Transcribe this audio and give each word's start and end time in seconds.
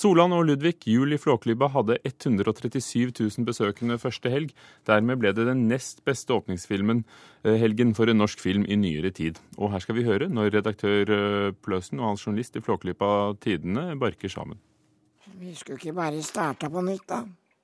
Solan 0.00 0.32
og 0.32 0.46
Ludvig, 0.48 0.78
jul 0.88 1.12
i 1.12 1.18
Flåklypa, 1.20 1.66
hadde 1.74 1.98
137 2.08 3.10
000 3.12 3.44
besøkende 3.44 3.98
første 4.00 4.30
helg. 4.32 4.54
Dermed 4.88 5.20
ble 5.20 5.34
det 5.36 5.44
den 5.44 5.66
nest 5.68 6.00
beste 6.08 6.32
åpningsfilmen 6.32 7.02
eh, 7.44 7.58
helgen 7.60 7.92
for 7.98 8.08
en 8.08 8.16
norsk 8.22 8.40
film 8.40 8.64
i 8.64 8.78
nyere 8.80 9.10
tid. 9.12 9.36
Og 9.58 9.74
her 9.74 9.84
skal 9.84 9.98
vi 9.98 10.06
høre 10.06 10.30
når 10.32 10.54
redaktør 10.54 11.12
eh, 11.16 11.50
Pløsen 11.52 12.00
og 12.00 12.14
hans 12.14 12.24
journalist 12.24 12.56
i 12.56 12.62
Flåklypa 12.64 13.10
Tidene 13.44 13.92
barker 14.00 14.32
sammen. 14.32 14.56
Vi 15.36 15.52
skulle 15.58 15.76
ikke 15.76 15.98
bare 15.98 16.24
starta 16.24 16.72
på 16.72 16.86
nytt, 16.86 17.04
da? 17.10 17.20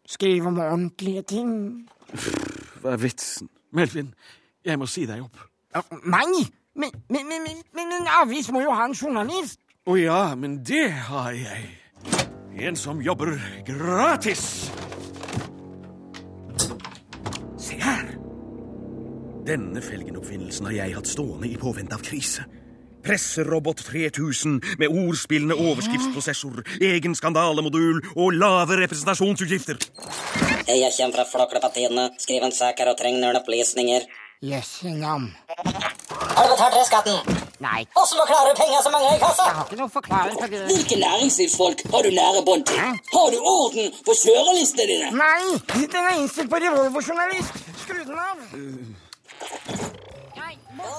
Skrive 0.06 0.52
om 0.52 0.60
ordentlige 0.60 1.24
ting? 1.32 1.56
Hva 2.82 2.98
er 2.98 3.00
vitsen? 3.00 3.48
Melvin, 3.72 4.12
jeg 4.64 4.76
må 4.76 4.90
si 4.90 5.06
deg 5.08 5.24
opp. 5.24 5.40
Nei! 6.04 6.44
Men, 6.76 6.92
men, 7.08 7.24
men, 7.32 7.64
men, 7.72 7.96
en 8.02 8.12
avis 8.20 8.52
må 8.52 8.60
jo 8.60 8.76
ha 8.76 8.84
en 8.84 8.94
journalist! 8.96 9.62
Å 9.88 9.96
ja, 9.96 10.22
men 10.36 10.60
det 10.66 10.90
har 11.08 11.32
jeg. 11.32 11.85
En 12.58 12.76
som 12.76 13.02
jobber 13.02 13.42
gratis. 13.66 14.70
Se 17.58 17.76
her. 17.76 18.14
Denne 19.46 19.82
felgenoppfinnelsen 19.84 20.70
har 20.70 20.78
jeg 20.78 20.94
hatt 20.96 21.10
stående 21.10 21.50
i 21.50 21.58
påvente 21.60 21.98
av 21.98 22.04
krise. 22.06 22.46
Presserobot 23.04 23.84
3000 23.86 24.56
med 24.80 24.88
ordspillende 24.88 25.54
overskriftsprosessor, 25.54 26.64
egen 26.80 27.14
skandalemodul 27.14 28.00
og 28.16 28.32
lave 28.34 28.80
representasjonsutgifter. 28.80 29.78
Hei, 30.66 30.80
jeg 30.80 30.94
kommer 30.96 31.20
fra 31.20 31.28
Flåklepartiene. 31.34 32.08
Skriv 32.18 32.48
en 32.48 32.56
sak 32.56 32.80
her 32.80 32.90
og 32.90 32.96
trenger 32.98 33.20
noen 33.20 33.38
opplysninger. 33.44 34.08
Yes, 34.42 34.80
navn. 34.82 35.28
Har 35.60 36.48
du 36.48 36.56
betalt 36.56 36.80
reskatten? 36.80 37.45
Nei, 37.64 37.86
Åssen 37.96 38.18
forklarer 38.20 38.52
du 38.52 38.58
penger 38.60 38.82
som 38.84 38.92
mangler 38.92 39.16
i 39.16 39.20
kassa? 39.22 39.44
jeg 39.48 39.56
har 39.56 39.64
ikke 39.70 39.78
noe 39.80 39.92
forklaring 39.94 40.36
på 40.36 40.48
det. 40.52 40.58
Hvilke 40.68 40.96
næringslivsfolk 41.00 41.84
har 41.94 42.02
du 42.04 42.10
nære 42.12 42.42
bånd 42.44 42.66
til? 42.68 42.82
Har 43.14 43.30
du 43.32 43.38
orden 43.52 43.94
på 44.04 44.16
kjørelistene 44.20 44.86
dine? 44.90 45.08
Nei, 45.16 45.56
den 45.72 46.02
er 46.02 46.18
innstilt 46.20 46.50
på 46.52 46.60
revolverjournalist. 46.66 47.62
Skru 47.84 48.02
den 48.02 48.20
av. 48.20 48.36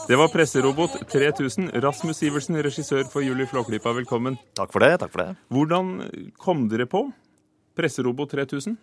Det 0.08 0.17
var 0.17 0.32
presserobot 0.34 0.98
3000. 1.12 1.70
Rasmus 1.84 2.17
Sivertsen, 2.23 2.58
regissør 2.66 3.06
for 3.12 3.22
Julie 3.22 3.45
Flåklypa, 3.48 3.94
velkommen. 3.94 4.39
Takk 4.58 4.73
for 4.73 4.82
det. 4.84 4.95
takk 5.04 5.12
for 5.14 5.22
det. 5.23 5.36
Hvordan 5.54 5.94
kom 6.42 6.66
dere 6.72 6.88
på 6.89 7.06
presserobot 7.78 8.34
3000? 8.34 8.78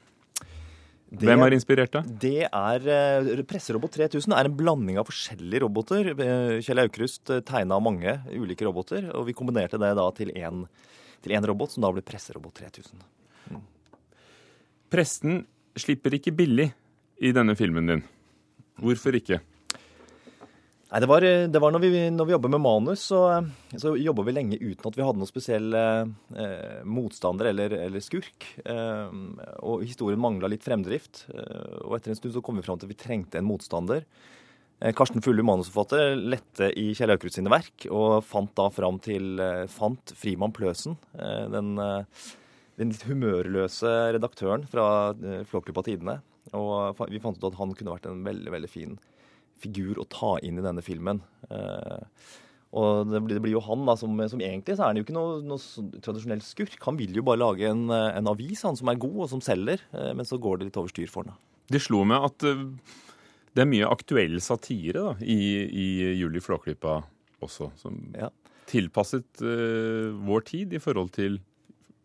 Det- 1.15 1.29
Hvem 1.29 1.39
har 1.45 1.51
inspirert 1.55 1.93
deg? 1.95 2.09
Det 2.19 2.49
er 2.51 2.89
eh, 2.89 3.43
Presserobot 3.47 3.93
3000 3.95 4.33
er 4.37 4.45
en 4.49 4.57
blanding 4.57 4.99
av 4.99 5.07
forskjellige 5.07 5.61
roboter. 5.63 6.11
Eh, 6.15 6.61
Kjell 6.65 6.83
Aukrust 6.83 7.31
tegna 7.47 7.79
mange 7.81 8.17
ulike 8.35 8.67
roboter, 8.67 9.11
og 9.15 9.27
vi 9.27 9.33
kombinerte 9.37 9.79
det 9.79 9.93
da 9.97 10.11
til 10.17 10.33
én 10.35 10.67
robot, 11.47 11.71
som 11.71 11.83
da 11.87 11.93
ble 11.93 12.03
Presserobot 12.03 12.55
3000. 12.59 12.99
Presten 14.91 15.45
slipper 15.77 16.15
ikke 16.19 16.35
billig 16.37 16.69
i 17.25 17.33
denne 17.35 17.57
filmen 17.59 17.87
din. 17.89 18.03
Hvorfor 18.81 19.15
ikke? 19.17 19.41
Nei, 20.95 21.01
det 21.03 21.09
var, 21.11 21.25
det 21.27 21.59
var 21.59 21.73
når 21.75 21.83
vi, 21.83 21.89
når 22.15 22.27
vi 22.29 22.33
jobber 22.37 22.51
med 22.55 22.61
manus, 22.63 23.09
så, 23.11 23.19
så 23.83 23.97
jobber 23.99 24.29
vi 24.29 24.35
lenge 24.37 24.59
uten 24.61 24.87
at 24.87 24.95
vi 24.95 25.03
hadde 25.03 25.19
noen 25.19 25.27
spesiell 25.27 25.75
eh, 25.75 26.85
motstander 26.87 27.49
eller, 27.51 27.73
eller 27.89 28.05
skurk. 28.05 28.47
Eh, 28.63 29.17
og 29.67 29.83
historien 29.83 30.23
mangla 30.23 30.47
litt 30.53 30.63
fremdrift. 30.63 31.25
Eh, 31.35 31.81
og 31.81 31.97
etter 31.97 32.13
en 32.13 32.21
stund 32.21 32.37
så 32.37 32.43
kom 32.47 32.61
vi 32.61 32.63
fram 32.63 32.79
til 32.79 32.87
at 32.87 32.93
vi 32.93 33.01
trengte 33.01 33.41
en 33.41 33.49
motstander. 33.49 34.07
Eh, 34.79 34.95
Karsten 34.95 35.25
Fulle, 35.25 35.43
manusforfatter, 35.43 36.15
lette 36.15 36.69
i 36.79 36.93
Kjell 36.95 37.17
Aukrust 37.17 37.41
sine 37.41 37.51
verk 37.51 37.89
og 37.91 38.21
fant 38.27 38.55
da 38.55 38.69
fram 38.71 39.01
til 39.03 39.43
eh, 39.43 39.65
fant 39.71 40.15
Frimann 40.21 40.55
Pløsen, 40.55 40.95
eh, 41.19 41.49
den, 41.51 41.75
den 42.79 42.95
litt 42.95 43.03
humørløse 43.09 43.97
redaktøren 44.15 44.63
fra 44.71 44.87
Flåklypa 45.51 45.83
Tidene. 45.91 46.21
Og 46.55 47.03
vi 47.11 47.19
fant 47.19 47.43
ut 47.43 47.51
at 47.51 47.59
han 47.59 47.75
kunne 47.75 47.97
vært 47.97 48.07
en 48.07 48.23
veldig, 48.23 48.55
veldig 48.55 48.71
fin 48.71 48.95
figur 49.63 50.01
å 50.03 50.09
ta 50.11 50.35
inn 50.45 50.59
i 50.61 50.65
denne 50.65 50.83
filmen. 50.85 51.23
Eh, 51.51 52.03
og 52.75 53.07
det 53.07 53.21
blir, 53.23 53.37
det 53.39 53.43
blir 53.45 53.55
jo 53.55 53.63
han, 53.63 53.85
da, 53.87 53.95
som, 53.99 54.19
som 54.31 54.41
egentlig 54.43 54.75
så 54.75 54.83
er 54.83 54.91
han 54.91 54.99
jo 54.99 55.05
ikke 55.07 55.15
noe, 55.15 55.39
noe 55.47 56.01
tradisjonell 56.03 56.43
skurk. 56.43 56.75
Han 56.89 56.99
vil 56.99 57.15
jo 57.15 57.23
bare 57.27 57.43
lage 57.45 57.69
en, 57.71 57.87
eh, 57.95 58.11
en 58.19 58.31
avis 58.33 58.65
han 58.67 58.77
som 58.79 58.91
er 58.91 58.99
god, 58.99 59.19
og 59.27 59.31
som 59.31 59.43
selger, 59.45 59.85
eh, 59.95 60.13
men 60.19 60.27
så 60.27 60.41
går 60.43 60.59
det 60.59 60.71
litt 60.71 60.79
over 60.83 60.91
styr 60.91 61.11
for 61.13 61.31
han. 61.31 61.39
Det 61.71 61.81
slo 61.81 62.03
meg 62.09 62.27
at 62.27 62.45
det 63.55 63.63
er 63.63 63.71
mye 63.71 63.87
aktuell 63.89 64.35
satire 64.43 64.99
da, 64.99 65.13
i, 65.23 65.39
i 65.65 65.87
Juli 66.19 66.43
Flåklypa 66.43 66.99
også, 67.45 67.71
som 67.79 68.01
Ja. 68.19 68.29
tilpasset 68.69 69.45
uh, 69.45 70.11
vår 70.27 70.45
tid 70.49 70.75
i 70.75 70.81
forhold 70.83 71.13
til 71.15 71.39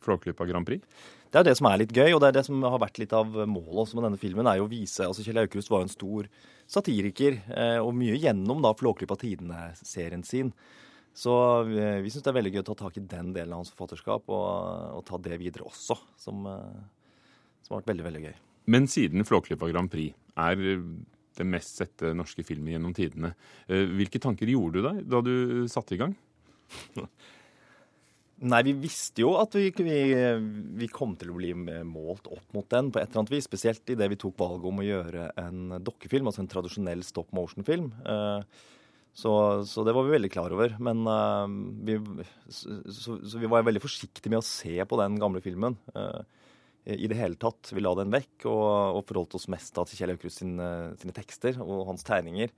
Flåklypa 0.06 0.46
Grand 0.48 0.68
Prix. 0.68 0.84
Det 1.30 1.38
er 1.38 1.44
jo 1.44 1.50
det 1.52 1.58
som 1.60 1.68
er 1.70 1.78
litt 1.78 1.94
gøy, 1.94 2.10
og 2.16 2.22
det 2.24 2.30
er 2.32 2.38
det 2.40 2.46
som 2.48 2.64
har 2.66 2.80
vært 2.82 2.98
litt 2.98 3.12
av 3.14 3.36
målet 3.46 3.84
også 3.84 4.00
med 4.00 4.08
denne 4.08 4.22
filmen, 4.22 4.48
er 4.50 4.58
jo 4.58 4.66
å 4.66 4.72
vise 4.72 5.06
altså 5.06 5.22
Kjell 5.26 5.44
Aukrust 5.44 5.70
var 5.70 5.84
jo 5.84 5.88
en 5.88 5.94
stor 5.94 6.30
satiriker, 6.70 7.38
eh, 7.54 7.78
og 7.78 7.94
mye 7.98 8.18
gjennom 8.18 8.64
da 8.66 8.74
Flåklypa 8.78 9.18
Tidene-serien 9.22 10.26
sin. 10.26 10.50
Så 11.14 11.34
vi, 11.68 11.78
vi 12.02 12.10
syns 12.10 12.26
det 12.26 12.32
er 12.32 12.38
veldig 12.40 12.54
gøy 12.56 12.64
å 12.64 12.68
ta 12.72 12.78
tak 12.82 12.98
i 12.98 13.06
den 13.14 13.32
delen 13.36 13.54
av 13.54 13.62
hans 13.62 13.74
forfatterskap, 13.76 14.26
og, 14.26 14.98
og 14.98 15.06
ta 15.06 15.22
det 15.22 15.38
videre 15.42 15.70
også, 15.70 16.00
som, 16.18 16.46
eh, 16.50 17.16
som 17.62 17.76
har 17.76 17.84
vært 17.84 17.94
veldig, 17.94 18.08
veldig 18.10 18.26
gøy. 18.26 18.36
Men 18.74 18.90
siden 18.90 19.26
Flåklypa 19.26 19.70
Grand 19.70 19.90
Prix 19.94 20.18
er 20.40 20.58
det 20.58 20.78
den 21.40 21.54
mest 21.54 21.78
sette 21.80 22.12
norske 22.18 22.44
filmen 22.46 22.74
gjennom 22.74 22.96
tidene, 22.98 23.36
eh, 23.70 23.86
hvilke 24.00 24.22
tanker 24.22 24.50
gjorde 24.50 24.82
du 24.82 24.88
deg 24.90 25.04
da 25.14 25.22
du 25.26 25.36
satte 25.72 25.94
i 25.94 26.02
gang? 26.02 26.18
Nei, 28.40 28.62
vi 28.64 28.72
visste 28.80 29.26
jo 29.26 29.34
at 29.36 29.56
vi, 29.58 29.68
vi, 29.84 30.00
vi 30.80 30.88
kom 30.94 31.18
til 31.20 31.34
å 31.34 31.38
bli 31.40 31.52
målt 31.84 32.30
opp 32.32 32.54
mot 32.56 32.68
den 32.72 32.88
på 32.88 33.02
et 33.02 33.10
eller 33.10 33.26
annet 33.26 33.34
vis. 33.34 33.48
Spesielt 33.50 33.92
idet 33.92 34.08
vi 34.14 34.20
tok 34.22 34.38
valget 34.40 34.68
om 34.70 34.80
å 34.80 34.86
gjøre 34.86 35.26
en 35.44 35.80
dokkefilm, 35.84 36.30
altså 36.30 36.46
en 36.46 36.52
tradisjonell 36.52 37.04
stop 37.04 37.34
motion-film. 37.36 37.92
Eh, 38.08 38.68
Så, 39.20 39.32
så 39.66 39.84
det 39.84 39.92
var 39.92 40.06
vi 40.06 40.14
veldig 40.14 40.30
klar 40.32 40.54
over. 40.56 40.76
Men 40.80 41.02
eh, 41.10 41.48
vi, 41.88 41.96
så, 42.48 43.18
så, 43.20 43.40
vi 43.42 43.50
var 43.50 43.66
veldig 43.68 43.82
forsiktige 43.84 44.32
med 44.32 44.40
å 44.40 44.46
se 44.46 44.78
på 44.86 45.00
den 45.02 45.18
gamle 45.20 45.42
filmen. 45.44 45.76
eh, 45.98 46.22
I 46.96 47.10
det 47.10 47.18
hele 47.20 47.36
tatt. 47.36 47.74
Vi 47.76 47.82
la 47.84 47.92
den 47.98 48.14
vekk 48.14 48.46
og, 48.48 49.02
og 49.02 49.04
forholdt 49.10 49.36
oss 49.36 49.50
mest 49.52 49.74
da 49.76 49.84
til 49.84 50.00
Kjell 50.00 50.14
Aukrust 50.14 50.46
sine, 50.46 50.70
sine 51.02 51.18
tekster 51.18 51.60
og 51.60 51.90
hans 51.90 52.06
tegninger. 52.08 52.54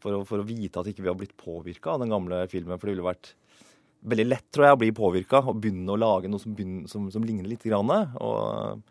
For 0.00 0.16
å, 0.16 0.24
for 0.24 0.40
å 0.40 0.46
vite 0.46 0.80
at 0.80 0.88
ikke 0.88 1.04
vi 1.04 1.10
har 1.10 1.18
blitt 1.18 1.36
påvirka 1.36 1.92
av 1.92 2.00
den 2.06 2.14
gamle 2.14 2.46
filmen. 2.48 2.78
For 2.78 2.88
det 2.88 2.96
ville 2.96 3.10
vært 3.10 3.34
veldig 4.02 4.26
lett 4.26 4.48
tror 4.54 4.66
jeg, 4.66 4.76
å 4.76 4.80
bli 4.80 4.90
påvirka 4.96 5.42
og 5.44 5.60
begynne 5.62 5.94
å 5.94 6.00
lage 6.00 6.30
noe 6.30 6.42
som, 6.42 6.56
begynner, 6.56 6.88
som, 6.90 7.06
som 7.12 7.24
ligner 7.26 7.48
litt. 7.48 7.64
Grann. 7.68 7.92
Og 8.18 8.82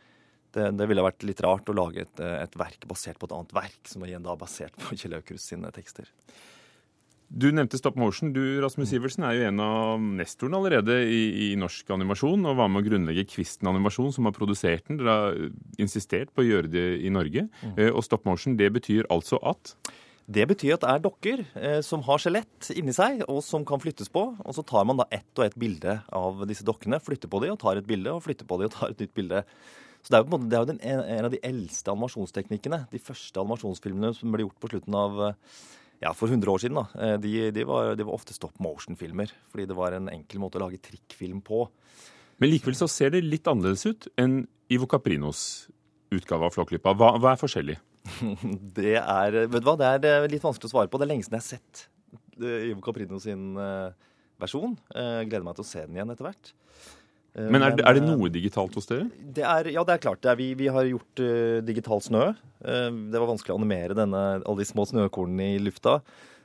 det, 0.55 0.69
det 0.77 0.87
ville 0.89 1.03
vært 1.05 1.25
litt 1.27 1.43
rart 1.43 1.69
å 1.71 1.75
lage 1.75 2.05
et, 2.05 2.23
et 2.23 2.55
verk 2.59 2.87
basert 2.89 3.19
på 3.19 3.27
et 3.27 3.35
annet 3.35 3.53
verk, 3.55 3.81
som 3.87 4.03
igjen 4.07 4.23
da 4.25 4.33
er 4.35 4.41
basert 4.41 4.77
på 4.79 4.95
Kjell 4.99 5.19
Aukrust 5.19 5.51
sine 5.51 5.71
tekster. 5.75 6.09
Du 7.31 7.47
nevnte 7.55 7.79
stop 7.79 7.95
motion. 7.95 8.33
Du, 8.35 8.41
Rasmus 8.59 8.89
Sivertsen, 8.91 9.23
er 9.23 9.37
jo 9.37 9.43
en 9.47 9.61
av 9.63 10.01
nestorene 10.19 10.57
allerede 10.59 10.97
i, 11.07 11.21
i 11.45 11.49
norsk 11.59 11.93
animasjon, 11.95 12.43
og 12.43 12.57
var 12.59 12.67
med 12.67 12.81
å 12.81 12.87
grunnlegge 12.89 13.23
Kvisten 13.31 13.69
animasjon, 13.71 14.11
som 14.11 14.27
har 14.27 14.35
produsert 14.35 14.83
den. 14.89 14.99
Dere 14.99 15.15
har 15.15 15.39
insistert 15.79 16.33
på 16.35 16.43
å 16.43 16.47
gjøre 16.49 16.71
det 16.73 16.85
i 16.99 17.11
Norge. 17.13 17.45
Mm. 17.63 17.77
Og 17.93 18.03
stop 18.03 18.27
motion, 18.27 18.57
det 18.59 18.67
betyr 18.75 19.07
altså 19.13 19.39
at 19.47 19.77
Det 20.31 20.45
betyr 20.47 20.75
at 20.77 20.83
det 20.83 20.91
er 20.91 21.03
dokker 21.03 21.41
eh, 21.59 21.79
som 21.83 22.03
har 22.05 22.21
skjelett 22.21 22.69
inni 22.77 22.93
seg, 22.95 23.23
og 23.27 23.41
som 23.43 23.65
kan 23.67 23.81
flyttes 23.81 24.11
på. 24.13 24.23
Og 24.39 24.55
så 24.55 24.63
tar 24.67 24.85
man 24.87 25.01
da 25.01 25.07
ett 25.11 25.31
og 25.39 25.47
ett 25.47 25.57
bilde 25.59 25.97
av 26.15 26.45
disse 26.47 26.63
dokkene, 26.67 27.01
flytter 27.03 27.31
på 27.31 27.41
de 27.43 27.51
og 27.51 27.59
tar 27.59 27.81
et 27.81 27.87
bilde, 27.89 28.13
og 28.13 28.23
flytter 28.23 28.47
på 28.47 28.59
de 28.61 28.69
og 28.69 28.75
tar 28.75 28.93
et 28.93 29.03
nytt 29.03 29.15
bilde. 29.17 29.43
Så 30.01 30.13
det 30.13 30.17
er 30.17 30.23
jo, 30.23 30.29
en 30.29 30.33
måte, 30.33 30.55
er 30.55 30.63
jo 30.63 30.69
den, 30.71 30.79
en, 30.87 31.27
av 31.27 31.33
de 31.33 31.41
eldste 31.45 31.91
animasjonsteknikkene. 31.93 32.85
De 32.93 33.01
første 33.01 33.43
animasjonsfilmene 33.43 34.13
som 34.17 34.33
ble 34.33 34.47
gjort 34.47 34.61
på 34.63 34.71
slutten 34.71 34.97
av 34.97 35.19
ja, 36.01 36.13
for 36.17 36.31
100 36.31 36.49
år 36.49 36.63
siden, 36.63 36.79
da. 36.79 36.87
Eh, 36.95 37.17
De, 37.21 37.35
de, 37.53 37.67
var, 37.67 37.91
de 37.97 38.07
var 38.07 38.15
ofte 38.15 38.37
stop 38.37 38.55
motion-filmer. 38.63 39.35
Fordi 39.51 39.67
det 39.69 39.77
var 39.77 39.97
en 39.97 40.09
enkel 40.13 40.41
måte 40.41 40.61
å 40.61 40.65
lage 40.65 40.81
trikkfilm 40.81 41.43
på. 41.45 41.67
Men 42.41 42.49
likevel 42.55 42.79
så 42.79 42.87
ser 42.89 43.13
det 43.13 43.25
litt 43.27 43.51
annerledes 43.51 43.85
ut 43.85 44.09
enn 44.21 44.45
Ivo 44.71 44.87
Caprinos 44.89 45.67
utgave 46.11 46.47
av 46.47 46.55
Flåklypa. 46.55 46.95
Hva, 46.97 47.17
hva 47.21 47.35
er 47.35 47.41
forskjellig? 47.41 47.77
Det 48.77 48.95
er, 48.97 49.43
vet 49.45 49.61
du 49.61 49.67
hva, 49.67 49.77
det 49.79 49.89
er 49.89 50.07
eh, 50.09 50.29
litt 50.31 50.45
vanskelig 50.45 50.71
å 50.71 50.73
svare 50.73 50.91
på. 50.91 50.99
Det 50.99 51.07
er 51.07 51.13
lenge 51.13 51.27
siden 51.27 51.37
jeg 51.37 51.43
har 51.43 51.49
sett 51.49 51.85
eh, 52.41 52.71
Ivo 52.71 52.81
Caprino 52.85 53.19
sin 53.21 53.53
eh, 53.59 53.93
versjon. 54.41 54.73
Jeg 54.95 55.29
gleder 55.29 55.45
meg 55.45 55.57
til 55.59 55.65
å 55.65 55.69
se 55.69 55.85
den 55.85 55.99
igjen 55.99 56.13
etter 56.13 56.27
hvert. 56.27 56.53
Men 57.31 57.63
er, 57.63 57.77
er 57.87 57.95
det 57.95 58.03
noe 58.03 58.27
digitalt 58.27 58.73
hos 58.75 58.89
dere? 58.89 59.05
Det 59.15 59.43
er, 59.47 59.69
ja, 59.71 59.85
det 59.87 59.93
er 59.95 60.01
klart. 60.03 60.19
Det 60.23 60.33
er, 60.33 60.39
vi, 60.39 60.49
vi 60.59 60.67
har 60.67 60.83
gjort 60.83 61.21
uh, 61.23 61.61
digital 61.63 62.01
snø. 62.03 62.25
Uh, 62.59 62.89
det 63.13 63.21
var 63.21 63.29
vanskelig 63.29 63.53
å 63.55 63.59
animere 63.61 63.95
denne, 63.95 64.23
alle 64.41 64.59
de 64.59 64.67
små 64.67 64.83
snøkornene 64.89 65.53
i 65.53 65.61
lufta. 65.63 66.01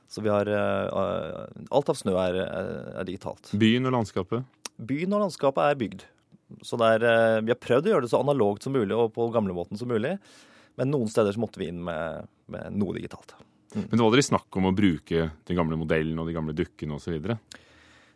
Så 0.07 0.23
vi 0.23 0.31
har 0.31 0.47
eh, 0.47 1.65
Alt 1.75 1.89
av 1.91 1.97
snø 1.99 2.13
er, 2.15 2.37
er, 2.39 3.01
digitalt. 3.03 3.49
Byen 3.59 3.89
og 3.89 3.91
landskapet? 3.97 4.45
Byen 4.79 5.11
og 5.17 5.25
landskapet 5.25 5.65
er 5.65 5.81
bygd. 5.81 6.05
Så 6.63 6.79
er, 6.79 7.03
vi 7.43 7.51
har 7.51 7.59
prøvd 7.59 7.89
å 7.89 7.91
gjøre 7.91 8.05
det 8.05 8.11
så 8.13 8.21
analogt 8.23 8.63
som 8.63 8.71
mulig 8.71 8.95
og 8.95 9.11
på 9.17 9.27
gamlemåten 9.33 9.75
som 9.75 9.91
mulig. 9.91 10.13
Men 10.77 10.91
noen 10.93 11.09
steder 11.11 11.33
så 11.33 11.41
måtte 11.41 11.61
vi 11.61 11.71
inn 11.71 11.79
med, 11.83 12.27
med 12.53 12.75
noe 12.77 12.95
digitalt. 12.97 13.33
Men 13.73 13.89
det 13.91 13.99
var 13.99 14.09
aldri 14.11 14.23
snakk 14.25 14.57
om 14.59 14.69
å 14.69 14.75
bruke 14.75 15.29
den 15.47 15.57
gamle 15.57 15.77
modellen 15.79 16.19
og 16.21 16.29
de 16.29 16.35
gamle 16.37 16.55
dukkene 16.55 16.95
osv.? 16.97 17.17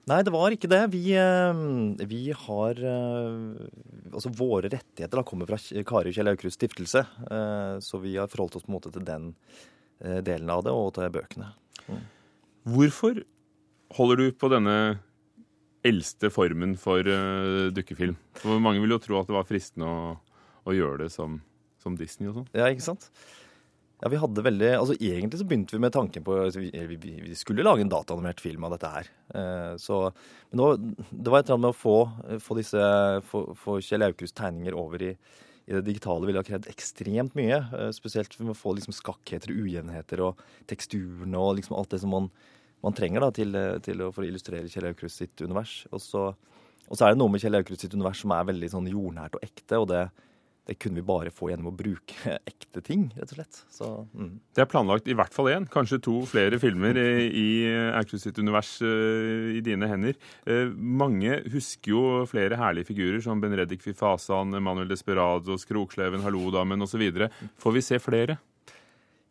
Nei, 0.10 0.20
det 0.26 0.32
var 0.34 0.54
ikke 0.56 0.70
det. 0.72 0.80
Vi, 0.96 1.02
eh, 1.14 2.06
vi 2.10 2.22
har 2.34 2.80
eh, 2.80 3.68
Altså 4.12 4.32
våre 4.34 4.72
rettigheter 4.72 5.20
da 5.20 5.24
kommer 5.28 5.46
fra 5.50 5.60
Kari 5.86 6.14
Kjell 6.16 6.32
Aukrusts 6.32 6.58
stiftelse. 6.58 7.04
eh, 7.30 7.76
Så 7.84 8.00
vi 8.02 8.16
har 8.18 8.32
forholdt 8.32 8.58
oss 8.58 8.66
på 8.66 8.72
en 8.74 8.78
måte 8.80 8.94
til 8.94 9.06
den 9.08 9.34
delen 10.02 10.50
av 10.50 10.64
det, 10.66 10.72
og 10.74 10.96
til 10.96 11.12
bøkene. 11.14 11.52
Hvorfor 12.66 13.20
holder 13.94 14.18
du 14.18 14.32
på 14.34 14.50
denne 14.50 14.74
eldste 15.86 16.32
formen 16.34 16.74
for 16.82 17.06
dukkefilm? 17.70 18.16
For 18.42 18.58
mange 18.58 18.82
vil 18.82 18.96
jo 18.96 18.98
tro 19.04 19.20
at 19.20 19.30
det 19.30 19.36
var 19.36 19.46
fristende 19.46 19.86
å, 19.86 20.16
å 20.66 20.74
gjøre 20.74 21.04
det 21.04 21.12
som, 21.14 21.38
som 21.82 21.98
Disney 22.00 22.30
og 22.30 22.40
sånn. 22.40 22.52
Ja, 22.58 22.70
ikke 22.72 22.86
sant? 22.86 23.10
Ja, 24.02 24.10
vi 24.10 24.18
hadde 24.18 24.42
veldig, 24.42 24.70
altså 24.80 24.96
Egentlig 24.98 25.38
så 25.38 25.46
begynte 25.46 25.76
vi 25.76 25.84
med 25.84 25.94
tanken 25.94 26.24
på 26.26 26.34
altså, 26.48 26.64
vi, 26.64 26.96
vi, 26.98 27.36
skulle 27.38 27.66
lage 27.66 27.84
en 27.86 27.92
dataanimert 27.92 28.42
film 28.42 28.66
av 28.66 28.74
dette 28.74 28.90
her. 28.90 29.10
Eh, 29.38 29.76
så, 29.82 30.00
men 30.50 30.62
nå, 30.62 30.70
det 31.12 31.30
var 31.30 31.44
et 31.44 31.52
eller 31.52 31.60
annet 31.60 31.68
med 31.68 31.76
å 31.76 31.78
få, 31.78 31.98
få, 32.42 32.58
disse, 32.58 32.88
få, 33.30 33.44
få 33.58 33.78
Kjell 33.86 34.08
Aukrusts 34.08 34.38
tegninger 34.40 34.78
over 34.78 35.06
i, 35.06 35.12
i 35.70 35.76
det 35.76 35.84
digitale 35.86 36.26
ville 36.26 36.42
ha 36.42 36.48
krevd 36.48 36.72
ekstremt 36.72 37.38
mye. 37.38 37.60
eh, 37.78 37.92
spesielt 37.94 38.34
med 38.40 38.56
å 38.56 38.58
få 38.58 38.74
liksom 38.80 38.98
skakkheter 38.98 39.54
og 39.54 39.70
ujevnheter 39.70 40.26
og 40.26 40.42
teksturene 40.72 41.38
og 41.38 41.60
liksom 41.60 41.78
alt 41.78 41.94
det 41.94 42.02
som 42.02 42.16
man, 42.18 42.32
man 42.82 42.98
trenger 42.98 43.22
da, 43.22 43.30
til, 43.38 43.62
til 43.86 44.02
å, 44.02 44.10
for 44.10 44.26
å 44.26 44.32
illustrere 44.32 44.66
Kjell 44.72 44.90
Aukrust 44.90 45.22
sitt 45.22 45.46
univers. 45.46 45.84
Og 45.94 46.02
så, 46.02 46.26
og 46.88 46.98
så 46.98 47.06
er 47.06 47.14
det 47.14 47.22
noe 47.22 47.30
med 47.30 47.46
Kjell 47.46 47.62
Aukrust 47.62 47.86
sitt 47.86 47.94
univers 47.94 48.26
som 48.26 48.34
er 48.34 48.50
veldig 48.50 48.74
sånn 48.74 48.90
jordnært 48.90 49.38
og 49.38 49.46
ekte. 49.46 49.78
og 49.78 49.92
det 49.94 50.08
det 50.70 50.78
kunne 50.78 51.00
vi 51.02 51.06
bare 51.06 51.32
få 51.34 51.50
gjennom 51.50 51.72
å 51.72 51.76
bruke 51.76 52.36
ekte 52.52 52.84
ting, 52.86 53.08
rett 53.18 53.34
og 53.34 53.40
slett. 53.40 53.62
Så, 53.74 53.88
mm. 54.14 54.34
Det 54.54 54.64
er 54.64 54.70
planlagt 54.70 55.10
i 55.10 55.16
hvert 55.18 55.34
fall 55.34 55.50
én, 55.52 55.66
kanskje 55.72 56.02
to 56.06 56.20
flere 56.30 56.60
filmer 56.62 56.98
i, 57.02 57.48
Aukrust 57.98 58.28
sitt 58.28 58.38
univers 58.40 58.76
eh, 58.86 59.58
i 59.58 59.64
dine 59.66 59.90
hender. 59.90 60.20
Eh, 60.46 60.70
mange 60.72 61.40
husker 61.52 61.96
jo 61.96 62.04
flere 62.30 62.60
herlige 62.60 62.92
figurer 62.92 63.24
som 63.26 63.42
Benredik 63.42 63.82
Fifasan, 63.84 64.54
Manuel 64.62 64.92
Desperados, 64.92 65.66
Kroksleven, 65.70 66.24
Hallodamen 66.26 66.86
osv. 66.86 67.04
Får 67.62 67.78
vi 67.78 67.84
se 67.86 68.00
flere? 68.02 68.38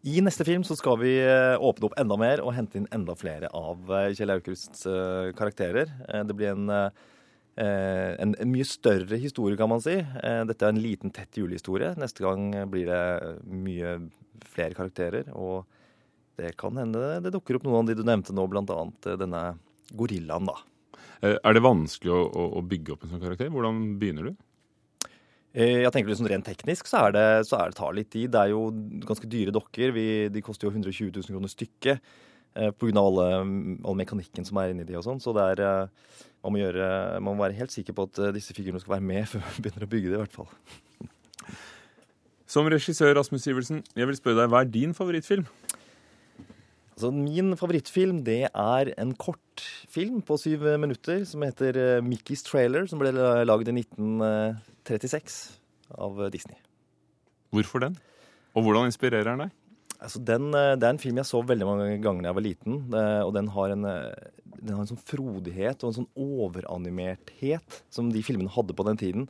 I 0.01 0.23
neste 0.25 0.47
film 0.49 0.65
så 0.65 0.75
skal 0.79 0.99
vi 1.03 1.15
eh, 1.23 1.55
åpne 1.61 1.91
opp 1.91 1.97
enda 2.01 2.19
mer 2.19 2.43
og 2.43 2.57
hente 2.57 2.81
inn 2.81 2.91
enda 2.97 3.15
flere 3.19 3.53
av 3.55 3.87
Kjell 4.17 4.35
Aukrusts 4.35 4.83
karakterer. 5.39 5.93
Det 6.27 6.37
blir 6.37 6.57
en, 6.57 6.91
en, 7.59 8.35
en 8.39 8.53
mye 8.53 8.67
større 8.69 9.19
historie, 9.21 9.59
kan 9.59 9.71
man 9.73 9.83
si. 9.83 9.97
Eh, 9.99 10.43
Dette 10.49 10.67
er 10.67 10.75
en 10.75 10.83
liten, 10.83 11.13
tett 11.15 11.41
julehistorie. 11.41 11.95
Neste 12.01 12.25
gang 12.25 12.51
blir 12.71 12.87
det 12.89 13.03
mye 13.51 13.97
flere 14.47 14.77
karakterer. 14.79 15.31
Og 15.35 15.67
det 16.41 16.55
kan 16.61 16.79
hende 16.81 17.19
det 17.25 17.33
dukker 17.35 17.59
opp 17.59 17.67
noen 17.67 17.83
av 17.83 17.91
de 17.91 17.99
du 17.99 18.07
nevnte 18.07 18.37
nå, 18.37 18.47
annet 18.49 19.11
eh, 19.11 19.19
denne 19.21 19.43
gorillaen, 19.99 20.47
da. 20.49 20.57
Eh, 21.21 21.37
Er 21.37 21.57
det 21.57 21.65
vanskelig 21.65 22.15
å, 22.15 22.23
å, 22.29 22.47
å 22.61 22.65
bygge 22.65 22.95
opp 22.95 23.05
en 23.05 23.15
sånn 23.15 23.25
karakter? 23.25 23.51
Hvordan 23.53 23.83
begynner 24.01 24.31
du? 24.31 24.33
Eh, 25.53 25.83
Jeg 25.83 25.93
tenker 25.93 26.13
liksom 26.13 26.31
Rent 26.31 26.47
teknisk 26.47 26.89
så 26.89 27.07
er 27.09 27.17
det, 27.17 27.29
så 27.49 27.59
er 27.59 27.71
det 27.71 27.81
tar 27.81 27.95
litt 27.97 28.11
tid. 28.13 28.31
Det 28.33 28.45
er 28.45 28.55
jo 28.55 28.69
ganske 29.07 29.31
dyre 29.31 29.55
dokker. 29.55 29.95
Vi, 29.97 30.07
de 30.33 30.45
koster 30.47 30.69
jo 30.69 30.75
120 30.75 31.11
000 31.19 31.33
kroner 31.35 31.53
stykket 31.53 31.97
eh, 31.99 32.29
pga. 32.55 32.93
Alle, 33.01 33.27
all 33.87 33.99
mekanikken 33.99 34.47
som 34.47 34.61
er 34.61 34.73
inni 34.73 34.87
de 34.89 34.99
og 34.99 35.07
sånn. 35.07 35.23
Så 35.23 35.35
det 35.37 35.47
er, 35.55 35.63
eh, 35.65 36.29
man, 36.43 36.55
må 36.55 36.63
gjøre, 36.63 36.87
man 37.23 37.37
må 37.37 37.45
være 37.45 37.59
helt 37.61 37.75
sikker 37.75 37.97
på 37.97 38.09
at 38.09 38.21
eh, 38.21 38.33
disse 38.37 38.57
figurene 38.57 38.83
skal 38.83 38.97
være 38.99 39.09
med 39.11 39.29
før 39.33 39.45
vi 39.47 39.67
begynner 39.67 39.87
å 39.87 39.91
bygge 39.95 40.13
det, 40.13 40.19
i 40.19 40.23
hvert 40.25 40.39
fall. 40.39 40.51
Som 42.51 42.67
regissør 42.71 43.15
Rasmus 43.15 43.45
Sivertsen, 43.47 43.85
jeg 43.95 44.09
vil 44.11 44.19
spørre 44.19 44.43
deg, 44.43 44.51
hva 44.51 44.65
er 44.65 44.73
din 44.75 44.97
favorittfilm? 44.97 45.47
Altså, 46.97 47.13
min 47.15 47.55
favorittfilm 47.57 48.19
det 48.27 48.43
er 48.51 48.91
en 49.01 49.15
kortfilm 49.17 50.19
på 50.27 50.37
syv 50.43 50.67
minutter 50.83 51.23
som 51.29 51.47
heter 51.47 51.79
eh, 51.79 52.03
Mickey's 52.05 52.43
Trailer, 52.45 52.91
som 52.91 53.01
ble 53.01 53.15
laget 53.15 53.71
i 53.71 53.79
1936 53.79 55.41
av 55.97 56.27
Disney. 56.35 56.59
Hvorfor 57.55 57.83
den? 57.83 57.97
Og 58.55 58.67
hvordan 58.67 58.91
inspirerer 58.91 59.27
den 59.31 59.47
deg? 59.47 59.57
Altså 60.01 60.21
den, 60.25 60.49
eh, 60.57 60.75
det 60.81 60.87
er 60.87 60.95
en 60.95 61.03
film 61.03 61.21
jeg 61.21 61.29
så 61.29 61.43
veldig 61.45 61.67
mange 61.69 61.89
ganger 62.01 62.25
da 62.25 62.31
jeg 62.31 62.39
var 62.39 62.47
liten. 62.47 62.77
eh, 62.97 63.23
Og 63.27 63.35
den 63.37 63.49
har 63.53 63.71
en, 63.75 63.85
eh, 63.85 64.31
den 64.57 64.75
har 64.75 64.83
en 64.85 64.93
sånn 64.93 65.07
frodighet 65.13 65.85
og 65.85 65.91
en 65.91 65.99
sånn 66.01 66.13
overanimerthet 66.17 67.83
som 67.91 68.11
de 68.11 68.23
filmene 68.23 68.53
hadde 68.53 68.77
på 68.77 68.87
den 68.89 68.97
tiden. 68.97 69.29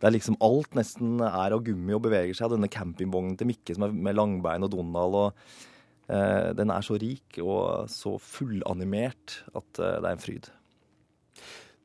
Der 0.00 0.12
liksom 0.12 0.36
alt 0.40 0.74
nesten 0.76 1.20
er 1.20 1.52
av 1.52 1.62
gummi 1.64 1.94
og 1.96 2.02
beveger 2.02 2.34
seg. 2.36 2.50
Denne 2.52 2.68
campingvognen 2.68 3.36
til 3.38 3.48
Mikke 3.48 3.74
som 3.74 3.84
er 3.84 3.92
med 3.92 4.16
Langbein 4.16 4.64
og 4.64 4.70
Donald. 4.70 5.14
og 5.14 5.34
eh, 6.08 6.52
Den 6.52 6.70
er 6.70 6.84
så 6.84 6.98
rik 7.00 7.38
og 7.40 7.88
så 7.88 8.16
fullanimert 8.20 9.42
at 9.54 9.80
eh, 9.80 10.00
det 10.00 10.04
er 10.04 10.12
en 10.12 10.24
fryd. 10.24 10.50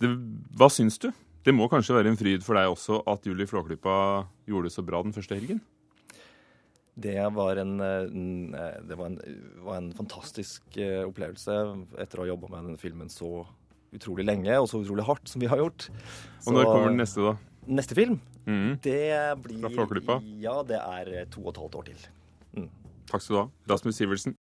Det, 0.02 0.10
hva 0.58 0.68
syns 0.72 0.98
du? 1.00 1.12
Det 1.44 1.54
må 1.56 1.68
kanskje 1.72 1.96
være 1.96 2.12
en 2.12 2.20
fryd 2.20 2.44
for 2.46 2.58
deg 2.58 2.70
også 2.70 3.02
at 3.10 3.26
Julie 3.26 3.48
Flåklypa 3.50 4.28
gjorde 4.50 4.70
det 4.70 4.76
så 4.76 4.84
bra 4.86 5.02
den 5.02 5.14
første 5.16 5.38
helgen? 5.38 5.62
Det 7.00 7.16
var 7.34 7.56
en, 7.62 7.80
eh, 7.80 8.80
det 8.84 8.98
var 8.98 9.06
en, 9.06 9.20
var 9.64 9.78
en 9.78 9.92
fantastisk 9.96 10.62
eh, 10.78 11.04
opplevelse 11.08 11.56
etter 12.04 12.20
å 12.20 12.26
ha 12.26 12.32
jobba 12.34 12.50
med 12.52 12.66
denne 12.66 12.82
filmen 12.82 13.10
så 13.10 13.46
utrolig 13.96 14.26
lenge 14.28 14.52
og 14.60 14.68
så 14.72 14.82
utrolig 14.84 15.06
hardt 15.08 15.28
som 15.28 15.42
vi 15.44 15.48
har 15.52 15.58
gjort. 15.62 15.90
Og 16.48 16.54
når 16.56 16.68
kommer 16.68 16.92
den 16.92 17.00
neste, 17.04 17.24
da? 17.32 17.38
Neste 17.68 17.96
film, 17.96 18.20
Mm. 18.42 18.80
det 18.82 18.98
blir 19.44 19.60
Fra 19.62 19.70
Flåklypa? 19.70 20.16
Ja, 20.42 20.64
det 20.66 20.80
er 20.82 21.26
to 21.30 21.44
og 21.46 21.52
et 21.54 21.60
halvt 21.62 21.76
år 21.78 21.84
til. 21.92 22.08
Takk 23.12 23.22
skal 23.22 23.36
du 23.36 23.40
ha. 23.42 23.48
Rasmus 23.70 23.96
Sivertsen. 24.00 24.36